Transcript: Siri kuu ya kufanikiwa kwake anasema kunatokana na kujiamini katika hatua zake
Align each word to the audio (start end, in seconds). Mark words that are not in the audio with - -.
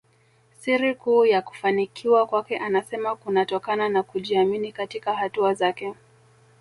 Siri 0.59 0.95
kuu 0.95 1.25
ya 1.25 1.41
kufanikiwa 1.41 2.27
kwake 2.27 2.57
anasema 2.57 3.15
kunatokana 3.15 3.89
na 3.89 4.03
kujiamini 4.03 4.71
katika 4.71 5.13
hatua 5.15 5.53
zake 5.53 5.93